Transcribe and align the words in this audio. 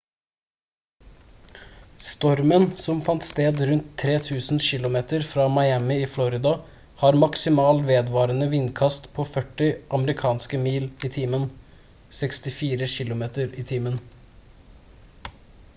stormen 2.11 2.63
som 2.85 3.01
fant 3.07 3.25
sted 3.27 3.59
rundt 3.71 3.91
3 4.03 4.13
000 4.29 4.63
kilometer 4.69 5.27
fra 5.35 5.45
miami 5.59 5.99
i 6.07 6.09
florida 6.15 6.53
har 7.03 7.19
maksimal 7.27 7.83
vedvarende 7.93 8.49
vindkast 8.57 9.09
på 9.19 9.27
40 9.37 9.69
amerikanske 10.01 10.63
mil 10.67 10.89
i 11.07 11.13
timen 11.21 11.47
64 12.25 12.93
km/t 12.99 13.97